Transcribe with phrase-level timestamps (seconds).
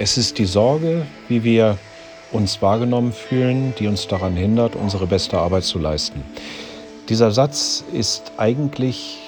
[0.00, 1.76] Es ist die Sorge, wie wir
[2.30, 6.22] uns wahrgenommen fühlen, die uns daran hindert, unsere beste Arbeit zu leisten.
[7.08, 9.18] Dieser Satz ist eigentlich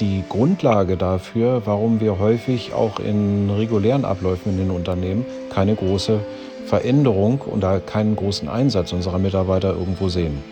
[0.00, 5.24] die Grundlage dafür, warum wir häufig auch in regulären Abläufen in den Unternehmen
[5.54, 6.18] keine große
[6.66, 10.42] Veränderung und keinen großen Einsatz unserer Mitarbeiter irgendwo sehen.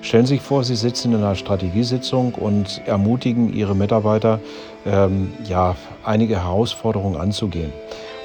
[0.00, 4.38] Stellen Sie sich vor, Sie sitzen in einer Strategiesitzung und ermutigen Ihre Mitarbeiter,
[4.86, 5.74] ähm, ja,
[6.04, 7.72] einige Herausforderungen anzugehen.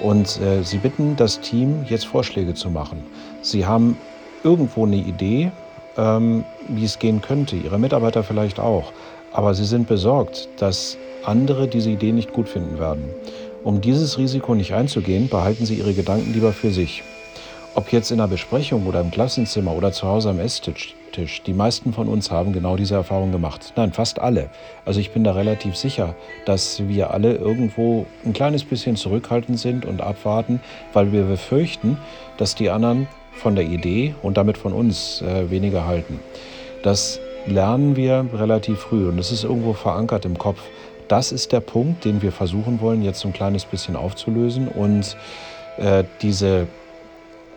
[0.03, 3.03] Und äh, Sie bitten das Team, jetzt Vorschläge zu machen.
[3.41, 3.97] Sie haben
[4.43, 5.49] irgendwo eine Idee,
[5.97, 8.91] ähm, wie es gehen könnte, Ihre Mitarbeiter vielleicht auch.
[9.31, 13.05] Aber Sie sind besorgt, dass andere diese Idee nicht gut finden werden.
[13.63, 17.01] Um dieses Risiko nicht einzugehen, behalten Sie Ihre Gedanken lieber für sich.
[17.75, 20.93] Ob jetzt in einer Besprechung oder im Klassenzimmer oder zu Hause am Esstisch,
[21.45, 23.73] die meisten von uns haben genau diese Erfahrung gemacht.
[23.75, 24.49] Nein, fast alle.
[24.85, 29.85] Also ich bin da relativ sicher, dass wir alle irgendwo ein kleines bisschen zurückhaltend sind
[29.85, 30.59] und abwarten,
[30.93, 31.97] weil wir befürchten,
[32.37, 36.19] dass die anderen von der Idee und damit von uns äh, weniger halten.
[36.83, 40.61] Das lernen wir relativ früh und es ist irgendwo verankert im Kopf.
[41.07, 45.17] Das ist der Punkt, den wir versuchen wollen, jetzt ein kleines bisschen aufzulösen und
[45.77, 46.67] äh, diese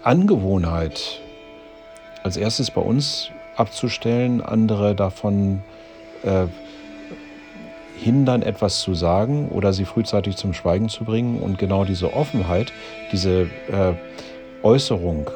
[0.06, 1.20] Angewohnheit
[2.22, 5.62] als erstes bei uns abzustellen, andere davon
[6.22, 6.46] äh,
[7.98, 11.40] hindern, etwas zu sagen oder sie frühzeitig zum Schweigen zu bringen.
[11.40, 12.72] Und genau diese Offenheit,
[13.10, 13.94] diese äh,
[14.62, 15.28] Äußerung,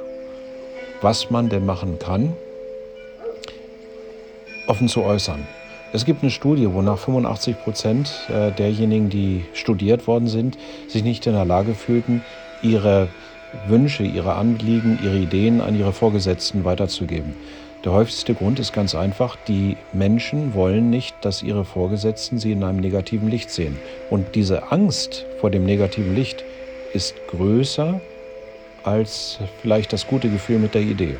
[1.01, 2.33] was man denn machen kann,
[4.69, 5.49] offen zu äußern.
[5.93, 11.27] Es gibt eine Studie, wonach 85 Prozent äh, derjenigen, die studiert worden sind, sich nicht
[11.27, 12.23] in der Lage fühlten,
[12.63, 13.09] ihre
[13.67, 17.35] Wünsche, ihre Anliegen, ihre Ideen an ihre Vorgesetzten weiterzugeben.
[17.85, 22.63] Der häufigste Grund ist ganz einfach, die Menschen wollen nicht, dass ihre Vorgesetzten sie in
[22.63, 23.79] einem negativen Licht sehen.
[24.11, 26.45] Und diese Angst vor dem negativen Licht
[26.93, 28.01] ist größer
[28.83, 31.17] als vielleicht das gute Gefühl mit der Idee.